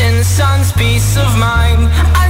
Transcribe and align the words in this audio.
Peace 0.00 0.08
in 0.08 0.16
the 0.16 0.24
sun's 0.24 0.72
peace 0.72 1.16
of 1.16 1.38
mind. 1.38 1.88
I 2.16 2.29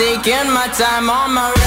Taking 0.00 0.50
my 0.54 0.66
time 0.68 1.10
on 1.10 1.34
my 1.34 1.59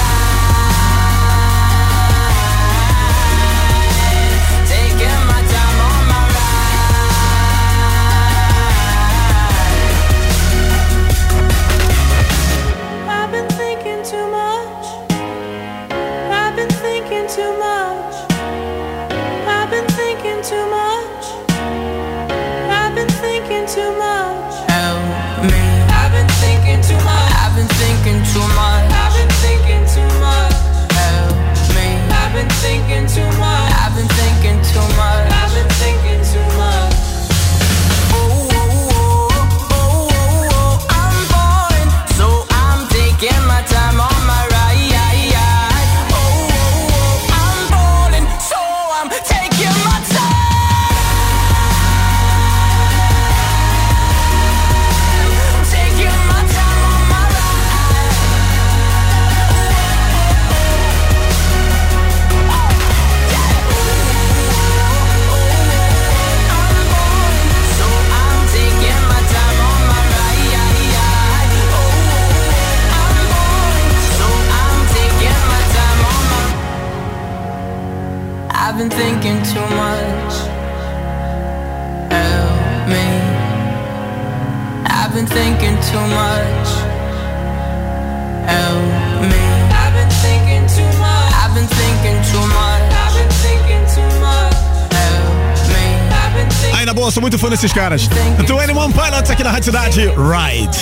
Na 96.84 96.92
boa, 96.92 97.10
sou 97.10 97.22
muito 97.22 97.38
fã 97.38 97.48
desses 97.48 97.72
caras. 97.72 98.02
21 98.36 98.92
Pilots 98.92 99.30
aqui 99.30 99.42
na 99.42 99.50
Rádio 99.50 99.64
Cidade. 99.64 100.00
Ride. 100.00 100.78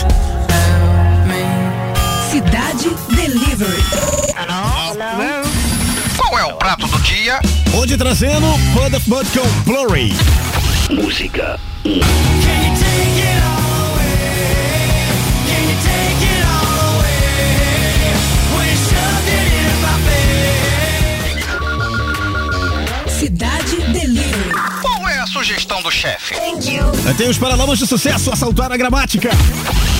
Cidade 2.29 2.91
Delivery. 3.15 3.85
Qual 6.17 6.39
é 6.39 6.45
o 6.45 6.57
prato 6.57 6.89
do 6.89 6.99
dia? 7.03 7.41
Hoje 7.75 7.97
trazendo 7.97 8.47
Bud 8.75 8.97
of 8.97 9.09
Bud 9.09 9.29
com 9.31 9.71
Blurry. 9.71 10.13
Música 10.91 11.59
Cidade 23.07 23.62
sugestão 25.43 25.83
do 25.83 25.91
chefe? 25.91 26.37
Tem 27.19 27.29
os 27.29 27.37
paralamas 27.37 27.77
de 27.77 27.85
sucesso, 27.85 28.31
assaltar 28.31 28.71
a 28.71 28.77
gramática. 28.77 29.31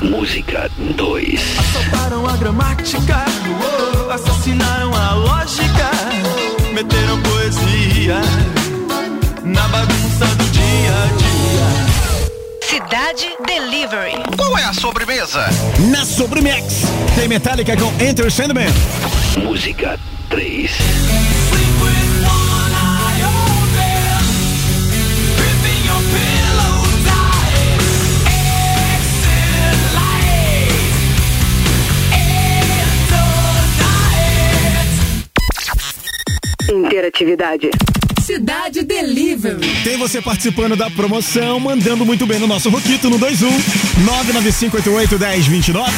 Música 0.01 0.71
2 0.95 1.41
Assaltaram 1.59 2.25
a 2.25 2.37
gramática, 2.37 3.25
assassinaram 4.09 4.95
a 4.95 5.13
lógica, 5.13 5.91
meteram 6.73 7.21
poesia 7.23 8.21
na 9.43 9.67
bagunça 9.67 10.25
do 10.27 10.45
dia 10.45 10.93
a 10.93 11.07
dia. 11.17 11.73
Cidade 12.61 13.27
Delivery. 13.45 14.23
Qual 14.37 14.57
é 14.57 14.63
a 14.63 14.73
sobremesa? 14.73 15.45
Na 15.91 16.05
Sobremex, 16.05 16.83
tem 17.15 17.27
Metallica 17.27 17.75
com 17.75 17.91
Enter 18.01 18.31
Sandman. 18.31 18.71
Música 19.43 19.99
3 20.29 20.71
Interatividade. 36.93 37.71
Cidade 38.21 38.83
Delivery. 38.83 39.67
Tem 39.83 39.97
você 39.97 40.21
participando 40.21 40.75
da 40.75 40.91
promoção, 40.91 41.59
mandando 41.59 42.05
muito 42.05 42.27
bem 42.27 42.37
no 42.37 42.45
nosso 42.45 42.69
Roquito 42.69 43.09
no 43.09 43.17
21 43.17 43.49
99588 44.05 45.17
1029. 45.17 45.91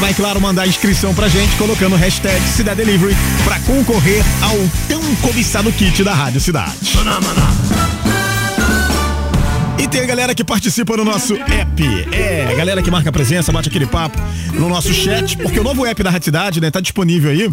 vai, 0.00 0.12
claro, 0.12 0.38
mandar 0.42 0.64
a 0.64 0.66
inscrição 0.66 1.14
pra 1.14 1.26
gente 1.26 1.56
colocando 1.56 1.94
o 1.94 1.96
hashtag 1.96 2.38
Cidade 2.48 2.84
Delivery 2.84 3.16
pra 3.44 3.58
concorrer 3.60 4.22
ao 4.42 4.58
tão 4.86 5.02
cobiçado 5.26 5.72
kit 5.72 6.04
da 6.04 6.12
Rádio 6.12 6.38
Cidade. 6.38 6.76
E 9.78 9.88
tem 9.88 10.02
a 10.02 10.06
galera 10.06 10.34
que 10.34 10.44
participa 10.44 10.98
no 10.98 11.04
nosso 11.04 11.34
app. 11.34 11.82
É, 12.12 12.46
a 12.52 12.54
galera 12.54 12.82
que 12.82 12.90
marca 12.90 13.10
presença, 13.10 13.50
bate 13.50 13.70
aquele 13.70 13.86
papo 13.86 14.18
no 14.52 14.68
nosso 14.68 14.92
chat, 14.92 15.34
porque 15.38 15.58
o 15.58 15.64
novo 15.64 15.86
app 15.86 16.02
da 16.02 16.10
Rádio 16.10 16.26
Cidade, 16.26 16.60
né, 16.60 16.70
tá 16.70 16.80
disponível 16.80 17.30
aí. 17.30 17.50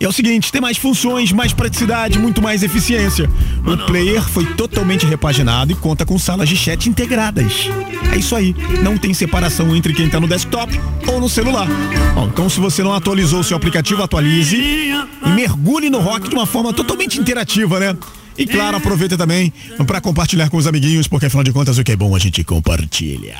E 0.00 0.04
é 0.06 0.08
o 0.08 0.12
seguinte, 0.12 0.50
tem 0.50 0.62
mais 0.62 0.78
funções, 0.78 1.30
mais 1.30 1.52
praticidade, 1.52 2.18
muito 2.18 2.40
mais 2.40 2.62
eficiência. 2.62 3.28
O 3.66 3.76
player 3.84 4.26
foi 4.26 4.46
totalmente 4.54 5.04
repaginado 5.04 5.72
e 5.72 5.74
conta 5.74 6.06
com 6.06 6.18
salas 6.18 6.48
de 6.48 6.56
chat 6.56 6.88
integradas. 6.88 7.68
É 8.10 8.16
isso 8.16 8.34
aí, 8.34 8.56
não 8.82 8.96
tem 8.96 9.12
separação 9.12 9.76
entre 9.76 9.92
quem 9.92 10.08
tá 10.08 10.18
no 10.18 10.26
desktop 10.26 10.72
ou 11.06 11.20
no 11.20 11.28
celular. 11.28 11.68
Bom, 12.14 12.28
então 12.32 12.48
se 12.48 12.58
você 12.58 12.82
não 12.82 12.94
atualizou 12.94 13.40
o 13.40 13.44
seu 13.44 13.58
aplicativo, 13.58 14.02
atualize 14.02 14.56
e 14.56 15.28
mergulhe 15.34 15.90
no 15.90 15.98
rock 15.98 16.30
de 16.30 16.34
uma 16.34 16.46
forma 16.46 16.72
totalmente 16.72 17.20
interativa, 17.20 17.78
né? 17.78 17.94
E 18.40 18.46
claro, 18.46 18.78
aproveita 18.78 19.18
também 19.18 19.52
para 19.86 20.00
compartilhar 20.00 20.48
com 20.48 20.56
os 20.56 20.66
amiguinhos, 20.66 21.06
porque 21.06 21.26
afinal 21.26 21.44
de 21.44 21.52
contas 21.52 21.76
o 21.76 21.84
que 21.84 21.92
é 21.92 21.96
bom 21.96 22.16
a 22.16 22.18
gente 22.18 22.42
compartilha. 22.42 23.36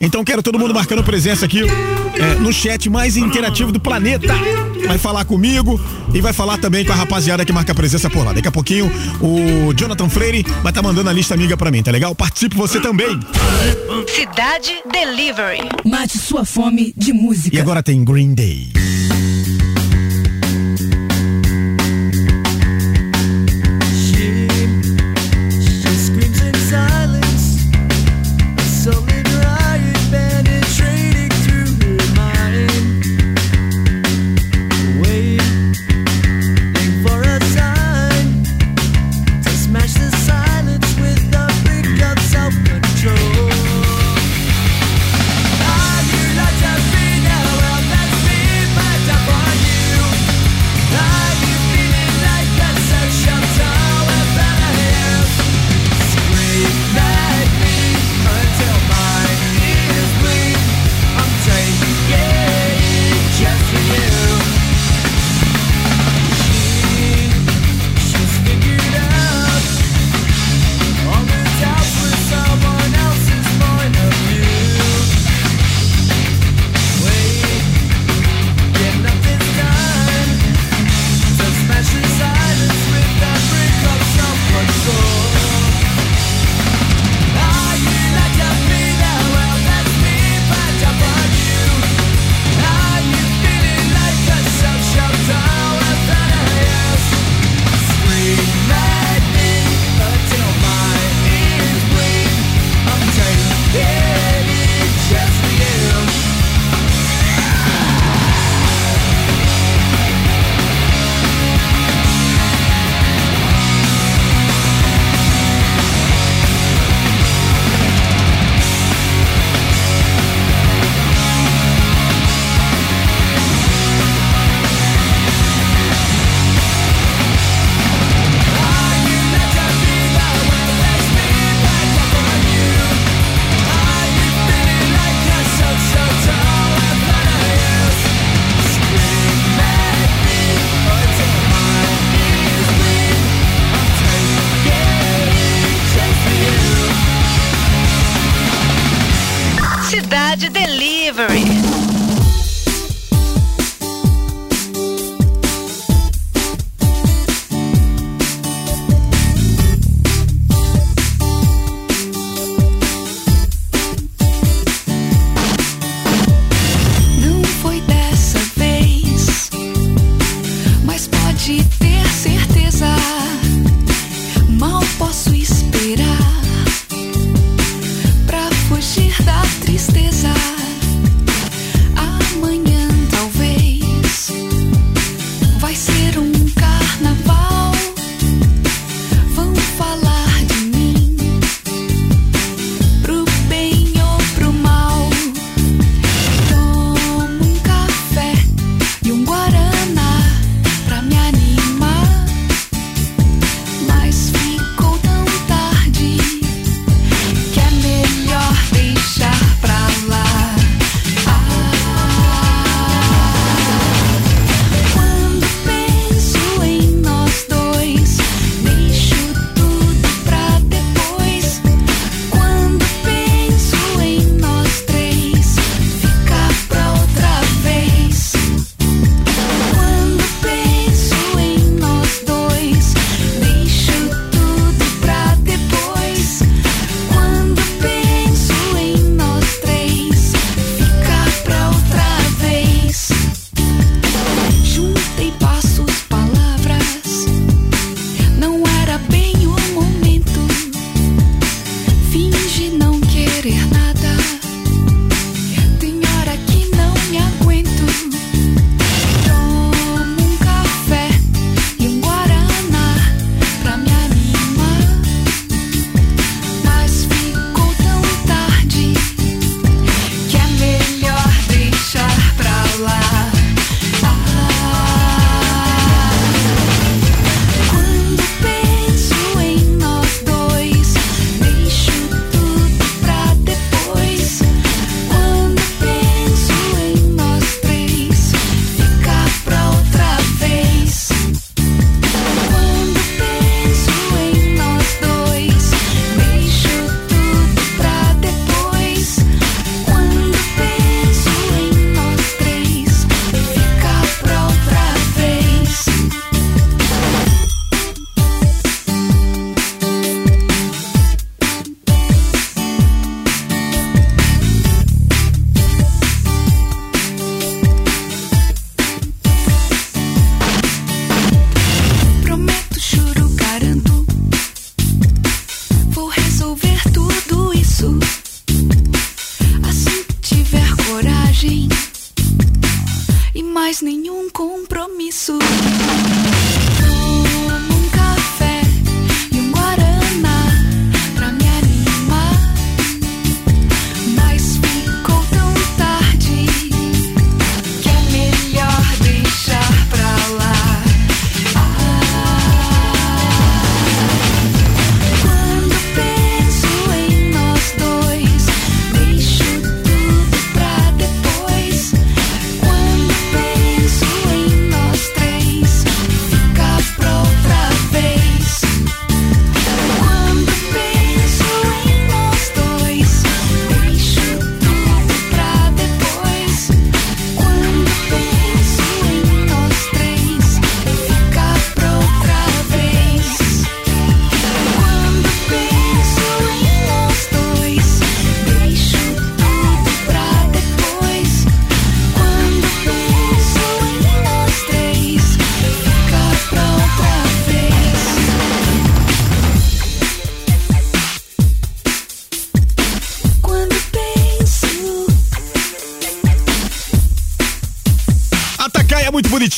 Então 0.00 0.22
quero 0.22 0.44
todo 0.44 0.58
mundo 0.58 0.72
marcando 0.72 1.02
presença 1.02 1.44
aqui 1.44 1.62
é, 1.62 2.34
no 2.36 2.52
chat 2.52 2.88
mais 2.88 3.16
interativo 3.16 3.72
do 3.72 3.80
planeta. 3.80 4.32
Vai 4.86 4.96
falar 4.96 5.24
comigo 5.24 5.80
e 6.14 6.20
vai 6.20 6.32
falar 6.32 6.56
também 6.58 6.84
com 6.84 6.92
a 6.92 6.94
rapaziada 6.94 7.44
que 7.44 7.52
marca 7.52 7.74
presença 7.74 8.08
por 8.08 8.24
lá. 8.24 8.32
Daqui 8.32 8.46
a 8.46 8.52
pouquinho 8.52 8.90
o 9.20 9.74
Jonathan 9.74 10.08
Freire 10.08 10.42
vai 10.42 10.70
estar 10.70 10.72
tá 10.72 10.82
mandando 10.82 11.10
a 11.10 11.12
lista 11.12 11.34
amiga 11.34 11.56
para 11.56 11.72
mim, 11.72 11.82
tá 11.82 11.90
legal? 11.90 12.14
Participe 12.14 12.56
você 12.56 12.80
também. 12.80 13.18
Cidade 14.06 14.72
Delivery. 14.92 15.68
Mate 15.84 16.16
sua 16.16 16.44
fome 16.44 16.94
de 16.96 17.12
música. 17.12 17.56
E 17.56 17.60
agora 17.60 17.82
tem 17.82 18.04
Green 18.04 18.34
Day. 18.34 18.72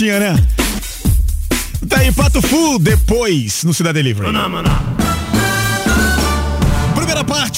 Bonitinha, 0.07 0.21
né? 0.21 0.37
Tá 1.89 1.99
aí, 1.99 2.13
Pato 2.13 2.41
Full, 2.41 2.79
depois, 2.79 3.65
no 3.65 3.75
Cidade 3.75 3.95
Delivery. 3.95 4.31
Primeira 4.31 4.96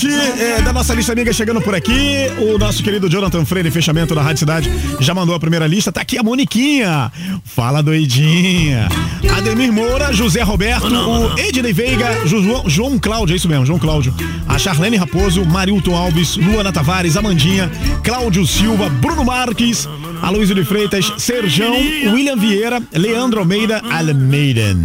é, 0.07 0.63
da 0.63 0.73
nossa 0.73 0.95
lista 0.95 1.13
amiga 1.13 1.33
chegando 1.33 1.61
por 1.61 1.75
aqui. 1.75 2.31
O 2.39 2.59
nosso 2.59 2.83
querido 2.83 3.09
Jonathan 3.09 3.45
Freire, 3.45 3.71
fechamento 3.71 4.15
da 4.15 4.23
Rádio 4.23 4.39
Cidade, 4.39 4.71
já 5.01 5.15
mandou 5.15 5.35
a 5.35 5.41
primeira 5.41 5.67
lista. 5.67 5.91
Tá 5.91 6.03
aqui 6.03 6.19
a 6.19 6.23
Moniquinha. 6.23 7.11
Fala 7.45 7.83
doidinha. 7.83 8.89
Ademir 9.37 9.73
Moura, 9.73 10.13
José 10.13 10.43
Roberto, 10.43 10.87
o 10.87 11.39
Ednei 11.39 11.73
Veiga, 11.73 12.27
João, 12.27 12.69
João 12.69 12.99
Cláudio, 12.99 13.35
é 13.35 13.37
isso 13.37 13.49
mesmo, 13.49 13.65
João 13.65 13.79
Cláudio. 13.79 14.15
A 14.49 14.59
Charlene 14.59 14.97
Raposo, 14.97 15.45
Marilton 15.45 15.97
Alves, 15.97 16.37
Luana 16.37 16.73
Tavares, 16.73 17.17
Amandinha, 17.17 17.71
Cláudio 18.03 18.47
Silva, 18.47 18.89
Bruno 18.89 19.25
Marques, 19.25 19.89
Aloysio 20.23 20.55
de 20.55 20.65
Freitas, 20.65 21.13
Serjão, 21.19 21.75
William 22.13 22.37
Vieira, 22.37 22.83
Leandro 22.93 23.41
Almeida, 23.41 23.81
Almeida. 23.91 24.77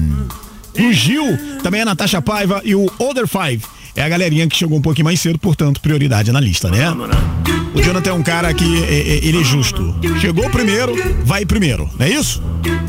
O 0.79 0.91
Gil, 0.91 1.37
também 1.61 1.81
a 1.81 1.85
Natasha 1.85 2.21
Paiva 2.21 2.61
e 2.63 2.75
o 2.75 2.91
Other 2.99 3.27
Five. 3.27 3.63
É 3.95 4.03
a 4.03 4.09
galerinha 4.09 4.47
que 4.47 4.57
chegou 4.57 4.77
um 4.77 4.81
pouquinho 4.81 5.05
mais 5.05 5.19
cedo, 5.19 5.37
portanto, 5.37 5.79
prioridade 5.79 6.31
na 6.31 6.39
lista, 6.39 6.69
né? 6.69 6.85
O 7.73 7.81
Jonathan 7.81 8.11
é 8.11 8.13
um 8.13 8.23
cara 8.23 8.53
que 8.53 8.83
é, 8.83 8.93
é, 8.93 9.25
ele 9.25 9.41
é 9.41 9.43
justo. 9.43 9.95
Chegou 10.19 10.49
primeiro, 10.49 10.93
vai 11.25 11.45
primeiro, 11.45 11.89
não 11.97 12.05
é 12.05 12.09
isso? 12.09 12.41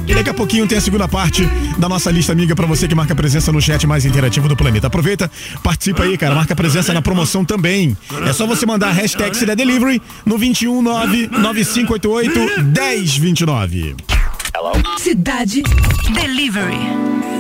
E 0.06 0.14
daqui 0.14 0.30
a 0.30 0.34
pouquinho 0.34 0.66
tem 0.66 0.76
a 0.76 0.80
segunda 0.80 1.08
parte 1.08 1.44
da 1.78 1.88
nossa 1.88 2.10
lista 2.10 2.32
amiga 2.32 2.54
pra 2.54 2.66
você 2.66 2.86
que 2.86 2.94
marca 2.94 3.14
presença 3.14 3.50
no 3.50 3.60
chat 3.60 3.86
mais 3.86 4.04
interativo 4.04 4.48
do 4.48 4.56
planeta. 4.56 4.86
Aproveita, 4.86 5.30
participa 5.62 6.04
aí, 6.04 6.18
cara. 6.18 6.34
Marca 6.34 6.54
presença 6.54 6.92
na 6.92 7.00
promoção 7.00 7.44
também. 7.44 7.96
É 8.26 8.32
só 8.32 8.46
você 8.46 8.66
mandar 8.66 8.88
a 8.88 8.92
hashtag 8.92 9.36
Cidade 9.36 9.64
Delivery 9.64 10.00
no 10.24 10.38
2199588 10.38 12.62
1029. 12.62 13.96
Cidade 14.98 15.62
Delivery. 16.14 17.33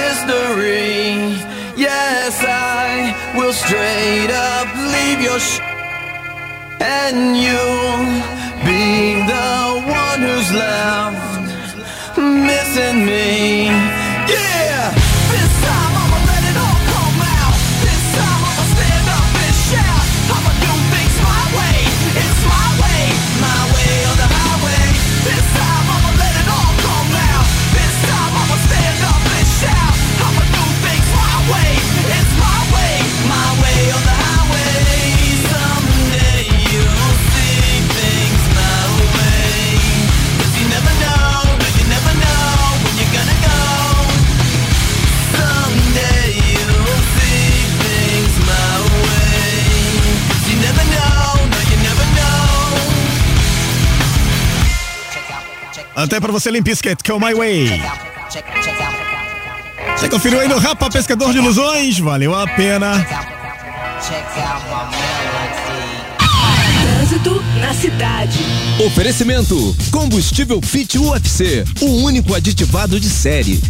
History. 0.00 1.38
Yes, 1.76 2.34
I 2.44 3.14
will 3.36 3.52
straight 3.52 4.30
up 4.30 4.68
leave 4.94 5.20
your 5.28 5.38
sh- 5.48 5.60
and 6.80 7.18
you'll 7.44 8.06
be 8.68 8.86
the 9.34 9.50
one 10.02 10.20
who's 10.28 10.50
left 10.52 12.18
missing 12.18 12.98
me. 13.06 13.37
Até 55.98 56.20
pra 56.20 56.30
você, 56.30 56.48
Limpisket, 56.48 57.02
Come 57.02 57.26
My 57.26 57.34
Way. 57.34 57.82
Você 59.96 60.08
conferiu 60.08 60.38
aí 60.38 60.46
no 60.46 60.56
Rapa 60.56 60.88
Pescador 60.88 61.32
de 61.32 61.38
Ilusões? 61.38 61.98
Valeu 61.98 62.32
a 62.36 62.46
pena. 62.46 63.04
Trânsito 66.80 67.42
na 67.60 67.74
cidade. 67.74 68.38
Oferecimento: 68.86 69.76
Combustível 69.90 70.62
Fit 70.62 70.96
UFC, 70.96 71.64
o 71.80 72.04
único 72.04 72.32
aditivado 72.32 73.00
de 73.00 73.10
série. 73.10 73.60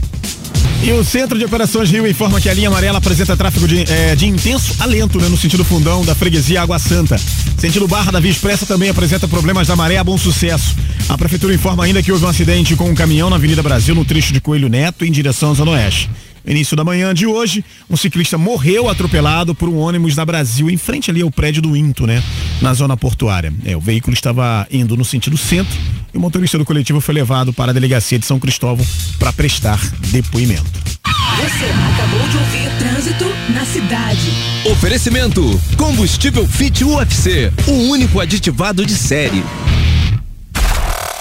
E 0.80 0.92
o 0.92 1.02
Centro 1.02 1.36
de 1.36 1.44
Operações 1.44 1.90
Rio 1.90 2.06
informa 2.06 2.40
que 2.40 2.48
a 2.48 2.54
linha 2.54 2.68
amarela 2.68 2.98
apresenta 2.98 3.36
tráfego 3.36 3.66
de, 3.66 3.80
eh, 3.80 4.14
de 4.14 4.26
intenso 4.26 4.76
a 4.78 4.86
lento, 4.86 5.20
né, 5.20 5.28
no 5.28 5.36
sentido 5.36 5.64
fundão 5.64 6.04
da 6.04 6.14
freguesia 6.14 6.62
Água 6.62 6.78
Santa. 6.78 7.18
Sentido 7.58 7.88
Barra 7.88 8.12
da 8.12 8.20
Via 8.20 8.30
Expressa 8.30 8.64
também 8.64 8.88
apresenta 8.88 9.26
problemas 9.26 9.66
da 9.66 9.74
maré 9.74 9.96
a 9.98 10.04
bom 10.04 10.16
sucesso. 10.16 10.76
A 11.08 11.18
prefeitura 11.18 11.52
informa 11.52 11.84
ainda 11.84 12.02
que 12.02 12.12
houve 12.12 12.24
um 12.24 12.28
acidente 12.28 12.76
com 12.76 12.88
um 12.88 12.94
caminhão 12.94 13.28
na 13.28 13.36
Avenida 13.36 13.62
Brasil, 13.62 13.94
no 13.94 14.04
trecho 14.04 14.32
de 14.32 14.40
Coelho 14.40 14.68
Neto, 14.68 15.04
em 15.04 15.10
direção 15.10 15.50
à 15.50 15.54
Zona 15.54 15.72
Oeste. 15.72 16.08
No 16.44 16.52
início 16.52 16.76
da 16.76 16.84
manhã 16.84 17.12
de 17.12 17.26
hoje, 17.26 17.64
um 17.90 17.96
ciclista 17.96 18.38
morreu 18.38 18.88
atropelado 18.88 19.54
por 19.54 19.68
um 19.68 19.76
ônibus 19.76 20.16
na 20.16 20.24
Brasil, 20.24 20.70
em 20.70 20.76
frente 20.76 21.10
ali 21.10 21.20
ao 21.20 21.30
prédio 21.30 21.60
do 21.60 21.76
Into, 21.76 22.06
né? 22.06 22.22
Na 22.62 22.72
zona 22.72 22.96
portuária. 22.96 23.52
É, 23.64 23.76
o 23.76 23.80
veículo 23.80 24.14
estava 24.14 24.66
indo 24.70 24.96
no 24.96 25.04
sentido 25.04 25.36
centro 25.36 25.76
e 26.12 26.18
o 26.18 26.21
motorista 26.21 26.59
do 26.59 26.64
coletivo 26.64 27.01
foi 27.01 27.14
levado 27.14 27.53
para 27.53 27.71
a 27.71 27.75
delegacia 27.75 28.18
de 28.18 28.27
São 28.27 28.38
Cristóvão 28.38 28.87
para 29.18 29.33
prestar 29.33 29.81
depoimento. 30.09 30.88
Você 31.37 31.66
acabou 31.94 32.29
de 32.29 32.37
ouvir 32.37 32.68
Trânsito 32.79 33.25
na 33.51 33.64
cidade. 33.64 34.33
Oferecimento: 34.71 35.61
Combustível 35.77 36.47
Fit 36.47 36.85
UFC, 36.85 37.53
o 37.66 37.90
único 37.90 38.21
aditivado 38.21 38.85
de 38.85 38.94
série. 38.94 39.44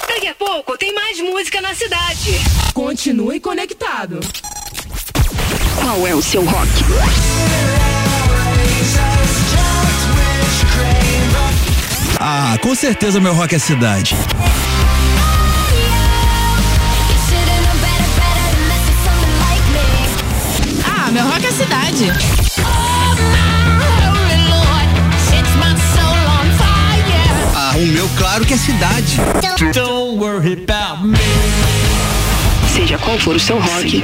Daqui 0.08 0.28
a 0.28 0.36
pouco 0.36 0.78
tem 0.78 0.94
mais 0.94 1.20
música 1.20 1.62
na 1.62 1.76
cidade. 1.76 2.40
Continue 2.74 3.40
conectado. 3.40 4.20
Qual 5.76 6.08
é 6.08 6.16
o 6.16 6.22
seu 6.22 6.44
rock? 6.44 6.70
Ah, 12.20 12.58
com 12.62 12.74
certeza 12.74 13.20
meu 13.20 13.34
rock 13.34 13.56
é 13.56 13.60
cidade. 13.60 14.16
Cidade. 21.58 22.12
Ah, 27.56 27.74
o 27.76 27.86
meu 27.88 28.08
claro 28.16 28.46
que 28.46 28.54
é 28.54 28.58
cidade. 28.58 29.18
Don't 29.74 30.20
worry 30.20 30.54
about 30.54 31.04
me. 31.04 31.18
Seja 32.76 33.00
qual 33.00 33.18
for 33.18 33.36
o 33.36 33.40
seu 33.40 33.58
rock, 33.60 34.04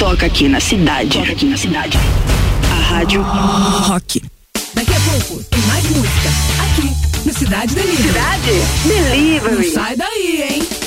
toca 0.00 0.26
aqui 0.26 0.48
na 0.48 0.58
cidade. 0.58 1.16
Toca 1.16 1.30
aqui 1.30 1.46
na 1.46 1.56
cidade. 1.56 1.96
A 2.72 2.94
rádio 2.94 3.22
Rock. 3.22 4.20
Daqui 4.74 4.92
a 4.94 5.00
pouco 5.00 5.44
tem 5.44 5.62
mais 5.62 5.84
música. 5.84 6.28
Aqui, 6.58 6.92
no 7.24 7.32
Cidade 7.32 7.72
Delivery. 7.72 8.08
Cidade 8.08 8.60
Delivery. 8.84 9.66
Não 9.66 9.74
sai 9.74 9.96
daí, 9.96 10.42
hein? 10.50 10.85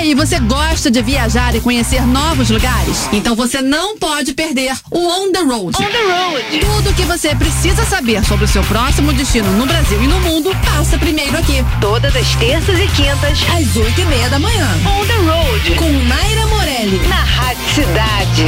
Aí, 0.00 0.14
você 0.14 0.38
gosta 0.40 0.90
de 0.90 1.02
viajar 1.02 1.54
e 1.54 1.60
conhecer 1.60 2.06
novos 2.06 2.50
lugares? 2.50 3.08
Então 3.12 3.36
você 3.36 3.60
não 3.60 3.98
pode 3.98 4.32
perder 4.32 4.72
o 4.90 4.98
On 4.98 5.30
the 5.30 5.40
Road. 5.40 5.76
On 5.76 5.90
the 5.90 6.02
Road. 6.02 6.58
Tudo 6.58 6.94
que 6.94 7.02
você 7.02 7.34
precisa 7.34 7.84
saber 7.84 8.24
sobre 8.24 8.46
o 8.46 8.48
seu 8.48 8.62
próximo 8.64 9.12
destino 9.12 9.50
no 9.52 9.66
Brasil 9.66 10.02
e 10.02 10.06
no 10.06 10.18
mundo 10.20 10.56
passa 10.64 10.98
primeiro 10.98 11.36
aqui. 11.36 11.64
Todas 11.80 12.16
as 12.16 12.34
terças 12.36 12.78
e 12.78 12.86
quintas, 12.88 13.38
Às 13.54 13.76
oito 13.76 14.00
e 14.00 14.04
meia 14.06 14.28
da 14.30 14.38
manhã. 14.38 14.68
On 14.86 15.06
the 15.06 15.16
Road. 15.16 15.74
Com 15.76 15.90
Naira 15.90 16.46
Morelli. 16.46 17.06
Na 17.06 17.22
Rádio 17.22 17.74
Cidade. 17.74 18.44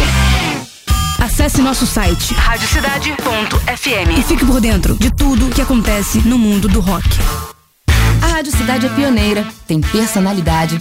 Acesse 1.18 1.60
nosso 1.60 1.86
site 1.86 2.34
Radiocidade.fm. 2.34 4.18
e 4.18 4.22
fique 4.22 4.44
por 4.44 4.60
dentro 4.60 4.96
de 4.98 5.10
tudo 5.10 5.50
que 5.50 5.60
acontece 5.60 6.18
no 6.26 6.38
mundo 6.38 6.66
do 6.66 6.80
rock. 6.80 7.06
A 8.22 8.26
Rádio 8.26 8.52
Cidade 8.52 8.86
é 8.86 8.88
pioneira, 8.88 9.46
tem 9.66 9.80
personalidade 9.80 10.80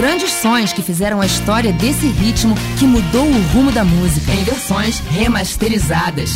Grandes 0.00 0.32
sons 0.32 0.72
que 0.72 0.80
fizeram 0.80 1.20
a 1.20 1.26
história 1.26 1.74
desse 1.74 2.06
ritmo 2.06 2.54
que 2.78 2.86
mudou 2.86 3.26
o 3.26 3.42
rumo 3.52 3.70
da 3.70 3.84
música 3.84 4.32
em 4.32 4.42
versões 4.44 4.98
remasterizadas. 5.00 6.32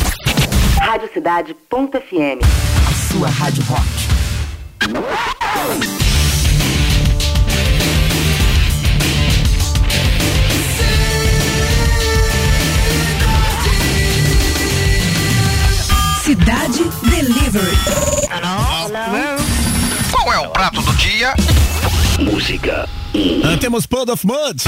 Radiocidade.fm. 0.79 2.43
A 2.87 3.11
sua 3.11 3.27
rádio 3.27 3.63
rock. 3.63 3.81
Cidade 16.23 16.83
Delivery. 17.09 17.77
Qual 20.11 20.31
é 20.31 20.37
o 20.37 20.51
prato 20.51 20.83
do 20.83 20.93
dia? 20.97 21.33
Música 22.19 22.87
Ah, 23.43 23.57
temos 23.59 23.85
Pod 23.85 24.11
of 24.11 24.25
Mud. 24.25 24.61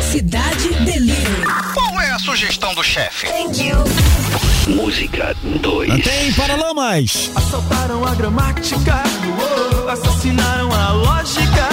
Cidade 0.00 0.68
Delivery. 0.84 1.46
Qual 1.74 2.00
é 2.00 2.10
a 2.10 2.18
sugestão 2.18 2.74
do 2.74 2.82
chefe? 2.82 3.26
Música 4.66 5.34
2 5.42 6.04
Tem 6.04 6.32
Paralamas. 6.34 7.30
Assaltaram 7.34 8.04
a 8.06 8.14
gramática, 8.14 9.02
oh, 9.38 9.88
assassinaram 9.88 10.70
a 10.72 10.92
lógica. 10.92 11.68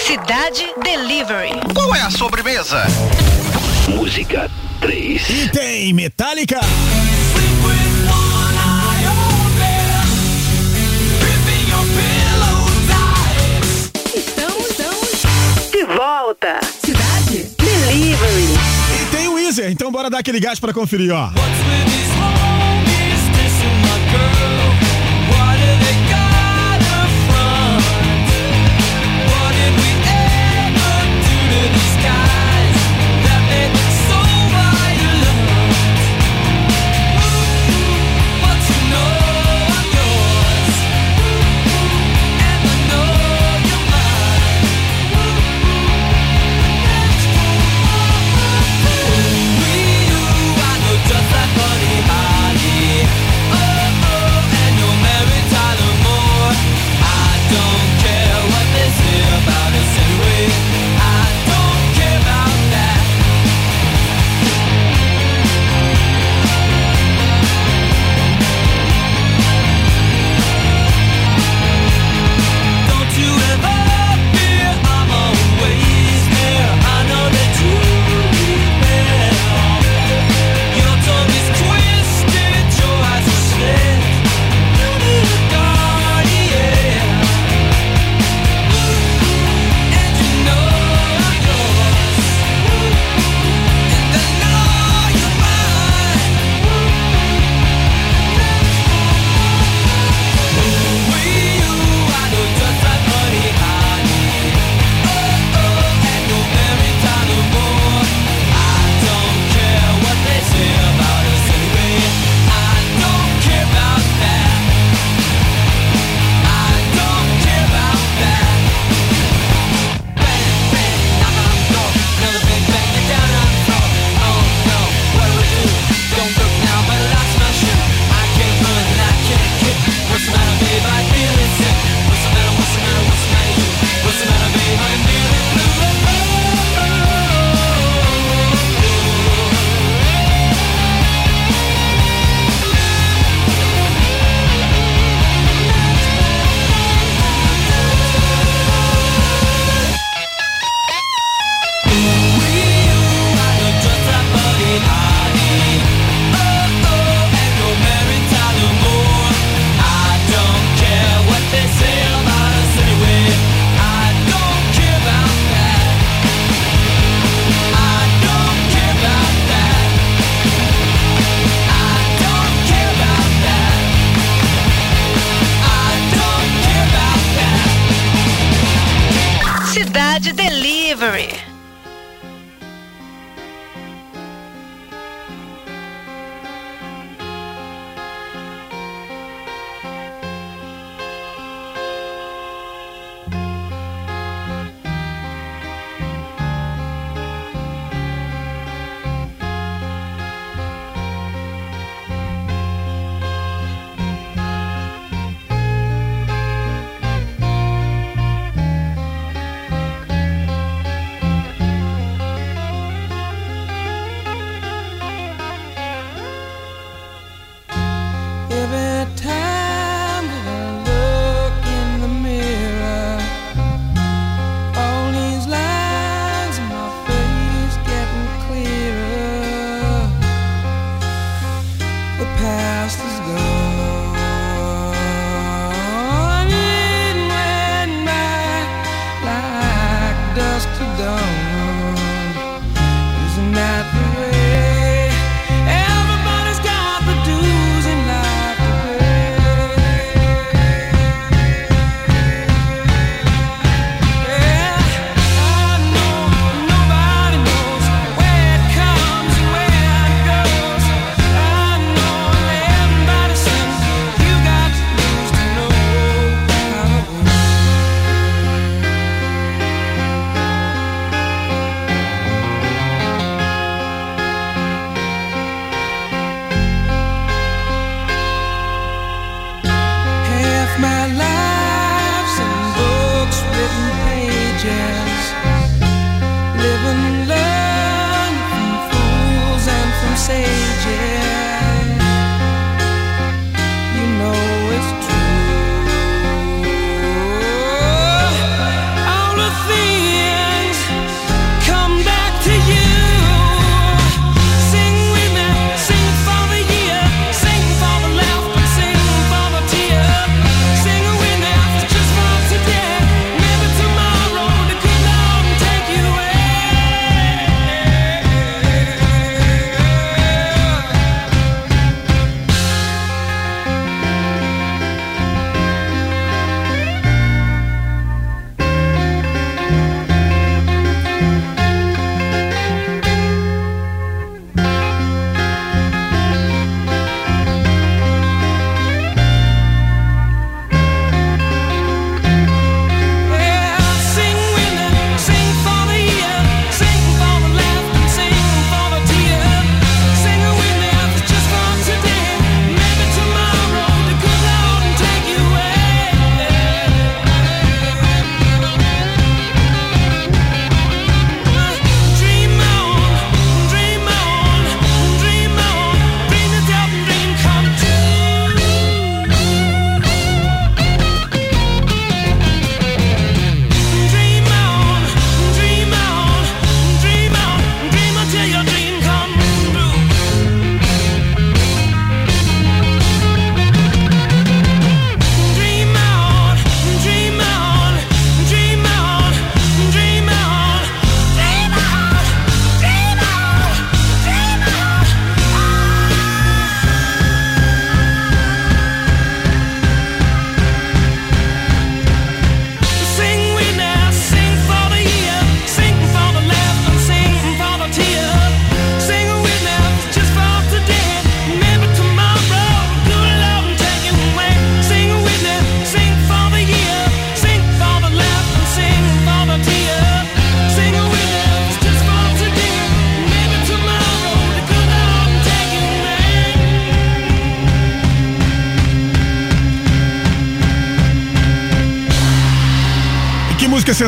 Cidade 0.00 0.66
Delivery. 0.82 1.52
Qual 1.74 1.94
é 1.94 2.00
a 2.02 2.10
sobremesa? 2.10 2.84
Música 3.88 4.50
3 4.80 5.30
E 5.30 5.48
tem 5.50 5.92
Metallica. 5.92 6.60
Estamos, 14.14 14.70
estamos. 14.70 15.70
De 15.70 15.84
volta. 15.84 16.60
Cidade 16.84 17.46
Delivery. 17.56 18.54
E 19.00 19.16
tem 19.16 19.28
o 19.28 19.34
Weezer. 19.34 19.70
Então 19.70 19.90
bora 19.90 20.10
dar 20.10 20.18
aquele 20.18 20.40
gás 20.40 20.58
pra 20.58 20.72
conferir, 20.72 21.12
ó. 21.12 21.26
What's 21.26 21.36
with 21.36 22.55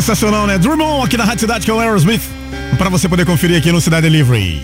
sensacional, 0.03 0.47
né? 0.47 0.59
Dream 0.59 0.81
On 0.81 1.03
aqui 1.03 1.17
na 1.17 1.25
Rádio 1.25 1.41
Cidade, 1.41 1.65
que 1.65 1.71
é 1.71 1.75
o 1.75 1.81
Aerosmith. 1.81 2.23
Pra 2.77 2.89
você 2.89 3.09
poder 3.09 3.27
conferir 3.27 3.59
aqui 3.59 3.73
no 3.73 3.81
Cidade 3.81 4.03
Delivery. 4.03 4.61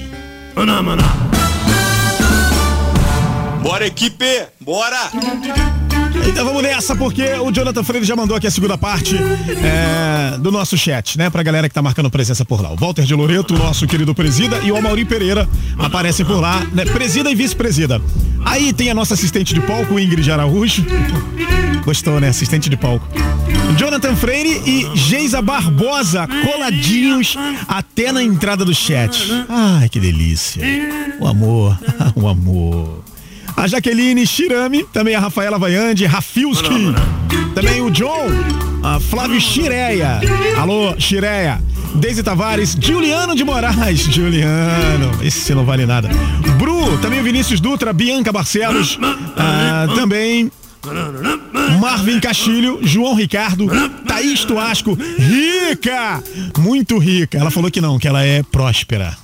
Bora, 3.61 3.85
equipe! 3.85 4.45
Bora! 4.61 5.11
Então 6.29 6.45
vamos 6.45 6.63
nessa, 6.63 6.95
porque 6.95 7.25
o 7.35 7.51
Jonathan 7.51 7.83
Freire 7.83 8.07
já 8.07 8.15
mandou 8.15 8.37
aqui 8.37 8.47
a 8.47 8.51
segunda 8.51 8.79
parte 8.79 9.17
é, 9.17 10.39
do 10.39 10.53
nosso 10.53 10.79
chat, 10.79 11.19
né? 11.19 11.29
Pra 11.29 11.43
galera 11.43 11.69
que 11.69 11.75
tá 11.75 11.83
marcando 11.83 12.09
presença 12.09 12.45
por 12.45 12.63
lá. 12.63 12.71
O 12.71 12.77
Walter 12.77 13.03
de 13.03 13.15
Loreto, 13.15 13.55
o 13.55 13.59
nosso 13.59 13.87
querido 13.89 14.15
presida, 14.15 14.59
e 14.63 14.71
o 14.71 14.77
Amaury 14.77 15.05
Pereira 15.05 15.49
aparecem 15.79 16.25
por 16.25 16.41
lá, 16.41 16.65
né? 16.73 16.85
Presida 16.85 17.31
e 17.31 17.35
vice-presida. 17.35 18.01
Aí 18.45 18.73
tem 18.73 18.91
a 18.91 18.95
nossa 18.95 19.15
assistente 19.15 19.53
de 19.53 19.61
palco, 19.61 19.99
Ingrid 19.99 20.31
Araújo. 20.31 20.85
Gostou, 21.85 22.21
né? 22.21 22.29
Assistente 22.29 22.71
de 22.71 22.77
palco. 22.77 23.07
Jonathan 23.77 24.15
Freire 24.15 24.63
e 24.67 24.89
Geisa 24.95 25.43
Barbosa 25.43 26.29
coladinhos 26.45 27.37
até 27.67 28.13
na 28.13 28.23
entrada 28.23 28.65
do 28.65 28.75
chat. 28.75 29.31
Ai, 29.49 29.89
que 29.89 29.99
delícia. 29.99 30.63
O 31.21 31.27
amor, 31.27 31.79
o 32.15 32.29
amor. 32.29 33.03
A 33.57 33.67
Jaqueline 33.67 34.27
Shirami, 34.27 34.85
também 34.93 35.15
a 35.15 35.21
Rafaela 35.21 35.59
Vaiande, 35.59 36.07
Rafilski, 36.07 36.95
também 37.55 37.81
o 37.81 37.91
John, 37.91 38.27
a 38.83 38.99
Flávio 38.99 39.41
Chireia. 39.41 40.21
Alô, 40.59 40.95
Chireia. 40.99 41.61
Deise 41.95 42.25
Tavares, 42.25 42.77
Juliano 42.81 43.37
de 43.37 43.45
Moraes, 43.45 44.01
Juliano, 44.01 45.13
esse 45.23 45.55
não 45.55 45.65
vale 45.65 45.87
nada. 45.87 46.09
Bru, 46.59 46.99
também 46.99 47.21
o 47.21 47.23
Vinícius 47.23 47.61
Dutra, 47.61 47.93
Bianca 47.93 48.33
Barcelos, 48.33 48.99
ah, 49.37 49.87
também 49.95 50.51
Marvin 51.85 52.19
Castilho, 52.19 52.79
João 52.83 53.15
Ricardo, 53.15 53.67
Thaís 54.07 54.43
Tuasco, 54.43 54.95
rica, 55.19 56.25
muito 56.59 56.97
rica. 56.97 57.37
Ela 57.37 57.51
falou 57.51 57.71
que 57.71 57.79
não, 57.79 57.99
que 57.99 58.09
ela 58.09 58.25
é 58.25 58.43
próspera. 58.43 59.15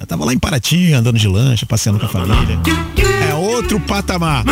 É, 0.00 0.06
tava 0.06 0.24
lá 0.24 0.32
em 0.32 0.38
Paraty, 0.38 0.92
andando 0.92 1.18
de 1.18 1.26
lancha, 1.26 1.66
passeando 1.66 1.98
com 1.98 2.06
a 2.06 2.08
família. 2.08 2.60
É 3.28 3.34
outro 3.34 3.80
patamar. 3.80 4.44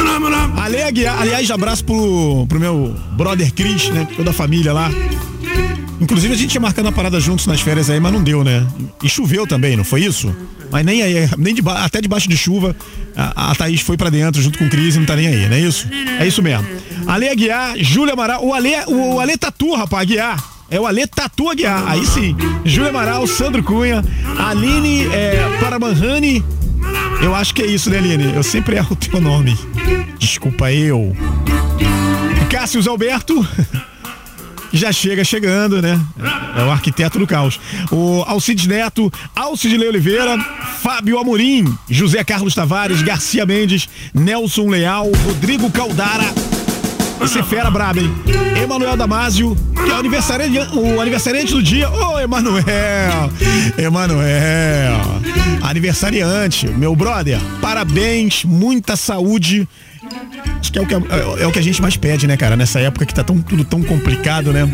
Ale 0.56 0.82
Aguiar, 0.82 1.22
aliás, 1.22 1.48
abraço 1.52 1.84
pro, 1.84 2.46
pro 2.48 2.58
meu 2.58 2.92
brother 3.12 3.54
Cris, 3.54 3.90
né? 3.90 4.08
Toda 4.16 4.30
a 4.30 4.34
família 4.34 4.72
lá. 4.72 4.90
Inclusive 6.00 6.34
a 6.34 6.36
gente 6.36 6.52
ia 6.52 6.60
marcando 6.60 6.88
a 6.88 6.92
parada 6.92 7.20
juntos 7.20 7.46
nas 7.46 7.60
férias 7.60 7.88
aí, 7.90 8.00
mas 8.00 8.12
não 8.12 8.24
deu, 8.24 8.42
né? 8.42 8.66
E 9.04 9.08
choveu 9.08 9.46
também, 9.46 9.76
não 9.76 9.84
foi 9.84 10.02
isso? 10.02 10.34
Mas 10.74 10.84
nem 10.84 11.02
aí, 11.02 11.30
nem 11.38 11.54
deba- 11.54 11.84
até 11.84 12.00
debaixo 12.00 12.28
de 12.28 12.36
chuva, 12.36 12.74
a, 13.16 13.52
a 13.52 13.54
Thaís 13.54 13.80
foi 13.80 13.96
pra 13.96 14.10
dentro 14.10 14.42
junto 14.42 14.58
com 14.58 14.64
o 14.66 14.68
Cris 14.68 14.96
e 14.96 14.98
não 14.98 15.06
tá 15.06 15.14
nem 15.14 15.28
aí, 15.28 15.48
não 15.48 15.54
é 15.56 15.60
isso? 15.60 15.86
É 16.18 16.26
isso 16.26 16.42
mesmo. 16.42 16.66
Ale 17.06 17.28
Aguiar, 17.28 17.74
Júlia 17.78 18.12
Amaral, 18.12 18.44
o 18.44 18.52
Ale, 18.52 18.72
o 18.88 19.20
Ale 19.20 19.38
Tatu, 19.38 19.72
rapaz, 19.76 20.02
Aguiar. 20.02 20.44
É 20.68 20.80
o 20.80 20.84
Ale 20.84 21.06
Tatu 21.06 21.48
Aguiar, 21.48 21.84
aí 21.86 22.04
sim. 22.04 22.34
Júlia 22.64 22.90
Amaral, 22.90 23.24
Sandro 23.28 23.62
Cunha, 23.62 24.04
Aline 24.36 25.06
é, 25.12 25.58
Paramanhani. 25.60 26.44
Eu 27.22 27.36
acho 27.36 27.54
que 27.54 27.62
é 27.62 27.66
isso, 27.66 27.88
né, 27.88 27.98
Aline? 27.98 28.34
Eu 28.34 28.42
sempre 28.42 28.74
erro 28.74 28.94
o 28.94 28.96
teu 28.96 29.20
nome. 29.20 29.56
Desculpa 30.18 30.72
eu. 30.72 31.16
Cássio 32.50 32.82
Alberto. 32.90 33.46
Já 34.74 34.90
chega 34.90 35.22
chegando, 35.22 35.80
né? 35.80 35.98
É 36.58 36.64
o 36.64 36.70
arquiteto 36.70 37.16
do 37.16 37.28
caos. 37.28 37.60
O 37.92 38.24
Alcides 38.26 38.66
Neto, 38.66 39.10
Alcidilei 39.34 39.88
Oliveira, 39.88 40.36
Fábio 40.82 41.16
Amorim, 41.16 41.72
José 41.88 42.24
Carlos 42.24 42.56
Tavares, 42.56 43.00
Garcia 43.00 43.46
Mendes, 43.46 43.88
Nelson 44.12 44.68
Leal, 44.68 45.10
Rodrigo 45.24 45.70
Caldara. 45.70 46.24
Esse 47.22 47.38
é 47.38 47.42
fera 47.44 47.70
braba, 47.70 48.00
hein? 48.00 48.12
Emanuel 48.60 48.96
Damasio, 48.96 49.56
que 49.72 49.90
é 49.90 49.94
o 49.94 49.98
aniversariante, 49.98 50.76
o 50.76 51.00
aniversariante 51.00 51.52
do 51.52 51.62
dia. 51.62 51.88
Ô, 51.88 52.18
Emanuel! 52.18 53.30
Emanuel! 53.78 55.22
Aniversariante, 55.62 56.66
meu 56.66 56.96
brother, 56.96 57.40
parabéns, 57.60 58.44
muita 58.44 58.96
saúde. 58.96 59.68
Acho 60.58 60.72
que 60.72 60.78
é 60.78 60.82
o 60.82 60.86
que, 60.86 60.94
é, 60.94 60.98
é 61.42 61.46
o 61.46 61.52
que 61.52 61.58
a 61.58 61.62
gente 61.62 61.80
mais 61.80 61.96
pede, 61.96 62.26
né, 62.26 62.36
cara? 62.36 62.56
Nessa 62.56 62.80
época 62.80 63.06
que 63.06 63.14
tá 63.14 63.22
tão, 63.22 63.40
tudo 63.40 63.64
tão 63.64 63.82
complicado, 63.82 64.52
né? 64.52 64.70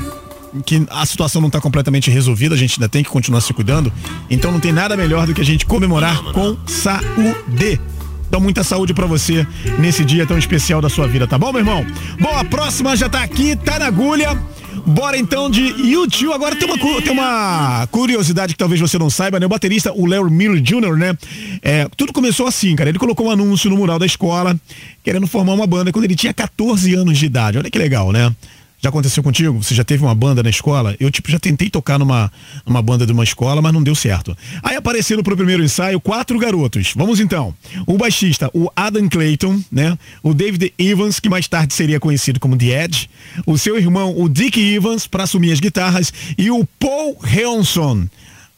Que 0.64 0.85
a 0.91 1.07
situação 1.07 1.41
não 1.41 1.51
tá 1.51 1.61
completamente 1.61 2.11
resolvida, 2.11 2.55
a 2.55 2.59
gente 2.59 2.78
ainda 2.78 2.89
tem 2.89 3.03
que 3.03 3.11
continuar 3.11 3.41
se 3.41 3.53
cuidando. 3.53 3.93
Então 4.28 4.51
não 4.51 4.61
tem 4.61 4.72
nada 4.72 4.97
melhor 4.97 5.26
do 5.26 5.35
que 5.35 5.41
a 5.41 5.45
gente 5.45 5.66
comemorar 5.66 6.22
com 6.33 6.57
saúde. 6.66 7.81
Então, 8.28 8.41
muita 8.41 8.62
saúde 8.62 8.95
pra 8.95 9.07
você 9.07 9.45
nesse 9.76 10.05
dia 10.05 10.24
tão 10.24 10.39
especial 10.39 10.81
da 10.81 10.89
sua 10.89 11.09
vida, 11.09 11.26
tá 11.26 11.37
bom, 11.37 11.51
meu 11.51 11.62
irmão? 11.62 11.85
Bom, 12.20 12.31
a 12.39 12.45
próxima 12.45 12.97
já 12.97 13.09
tá 13.09 13.24
aqui, 13.24 13.57
tá 13.57 13.81
na 13.81 13.87
agulha. 13.87 14.39
Bora 14.87 15.16
então 15.16 15.51
de 15.51 15.61
YouTube. 15.61 16.33
Agora 16.33 16.57
tem 16.57 16.68
uma, 16.68 17.03
tem 17.03 17.12
uma 17.12 17.87
curiosidade 17.91 18.55
que 18.55 18.59
talvez 18.59 18.81
você 18.81 18.99
não 18.99 19.11
saiba, 19.11 19.39
né? 19.39 19.47
O 19.47 19.49
baterista, 19.49 19.93
o 19.93 20.07
Larry 20.07 20.31
Miller 20.31 20.61
Jr., 20.61 20.97
né? 20.97 21.16
É, 21.62 21.89
tudo 21.97 22.12
começou 22.12 22.47
assim, 22.47 22.74
cara. 22.76 22.91
Ele 22.91 22.99
colocou 22.99 23.26
um 23.26 23.31
anúncio 23.31 23.70
no 23.70 23.76
mural 23.76 23.99
da 23.99 24.07
escola, 24.07 24.59
querendo 25.03 25.26
formar 25.26 25.53
uma 25.53 25.66
banda 25.66 25.93
quando 25.93 26.05
ele 26.05 26.16
tinha 26.16 26.33
14 26.33 26.95
anos 26.95 27.18
de 27.18 27.26
idade. 27.26 27.59
Olha 27.59 27.70
que 27.70 27.78
legal, 27.78 28.12
né? 28.12 28.35
Já 28.83 28.89
aconteceu 28.89 29.22
contigo? 29.22 29.62
Você 29.62 29.74
já 29.74 29.85
teve 29.85 30.03
uma 30.03 30.14
banda 30.14 30.43
na 30.43 30.49
escola? 30.49 30.97
Eu, 30.99 31.11
tipo, 31.11 31.31
já 31.31 31.39
tentei 31.39 31.68
tocar 31.68 31.99
numa, 31.99 32.33
numa 32.64 32.81
banda 32.81 33.05
de 33.05 33.12
uma 33.12 33.22
escola, 33.22 33.61
mas 33.61 33.74
não 33.74 33.83
deu 33.83 33.95
certo. 33.95 34.37
Aí 34.62 34.74
apareceram 34.74 35.22
pro 35.22 35.37
primeiro 35.37 35.62
ensaio 35.62 36.01
quatro 36.01 36.39
garotos. 36.39 36.95
Vamos 36.97 37.20
então. 37.20 37.55
O 37.87 37.99
baixista, 37.99 38.51
o 38.55 38.70
Adam 38.74 39.07
Clayton, 39.07 39.62
né? 39.70 39.99
O 40.22 40.33
David 40.33 40.72
Evans, 40.78 41.20
que 41.20 41.28
mais 41.28 41.47
tarde 41.47 41.74
seria 41.74 42.01
conhecido 42.01 42.41
como 42.41 42.57
The 42.57 42.85
Edge. 42.85 43.11
O 43.45 43.59
seu 43.59 43.76
irmão, 43.76 44.18
o 44.18 44.31
Dick 44.31 44.59
Evans, 44.59 45.07
para 45.07 45.24
assumir 45.24 45.53
as 45.53 45.61
guitarras. 45.61 46.11
E 46.39 46.51
o 46.51 46.66
Paul 46.78 47.18
Hanson. 47.22 48.09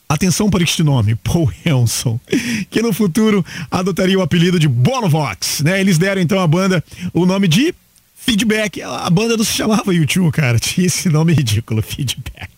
Atenção 0.09 0.51
para 0.51 0.63
este 0.63 0.83
nome, 0.83 1.15
Paul 1.15 1.51
Hanson, 1.67 2.21
que 2.71 2.83
no 2.83 2.93
futuro 2.93 3.43
adotaria 3.71 4.19
o 4.19 4.21
apelido 4.21 4.59
de 4.59 4.69
Bonovox, 4.69 5.63
né? 5.63 5.81
Eles 5.81 5.97
deram 5.97 6.21
então 6.21 6.39
à 6.39 6.47
banda 6.47 6.85
o 7.15 7.25
nome 7.25 7.49
de 7.49 7.75
Feedback. 8.25 8.81
A 8.83 9.11
banda 9.11 9.37
não 9.37 9.45
se 9.45 9.53
chamava 9.53 9.93
YouTube, 9.95 10.31
cara. 10.33 10.59
Tinha 10.61 10.87
esse 10.87 11.09
nome 11.09 11.33
ridículo, 11.33 11.83
Feedback. 11.83 12.51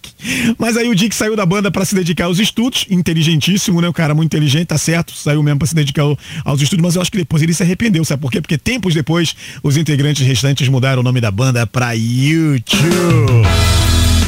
Mas 0.59 0.77
aí 0.77 0.89
o 0.89 0.95
Dick 0.95 1.15
saiu 1.15 1.35
da 1.37 1.45
banda 1.45 1.71
para 1.71 1.85
se 1.85 1.95
dedicar 1.95 2.27
aos 2.27 2.39
estudos, 2.39 2.87
inteligentíssimo, 2.91 3.81
né? 3.81 3.89
O 3.89 3.93
cara 3.93 4.15
muito 4.15 4.29
inteligente, 4.29 4.69
tá 4.69 4.79
certo, 4.79 5.13
saiu 5.15 5.43
mesmo 5.43 5.59
para 5.59 5.69
se 5.69 5.75
dedicar 5.75 6.03
ao- 6.03 6.19
aos 6.45 6.61
estudos, 6.63 6.83
mas 6.83 6.95
eu 6.97 7.03
acho 7.03 7.11
que 7.11 7.19
depois 7.19 7.43
ele 7.43 7.53
se 7.53 7.63
arrependeu, 7.63 8.05
sabe 8.05 8.23
por 8.23 8.31
quê? 8.31 8.41
Porque 8.41 8.57
tempos 8.57 8.95
depois 8.95 9.35
os 9.63 9.77
integrantes 9.77 10.27
restantes 10.27 10.67
mudaram 10.69 11.01
o 11.01 11.05
nome 11.05 11.21
da 11.21 11.31
banda 11.31 11.67
para 11.67 11.93
YouTube 11.95 12.65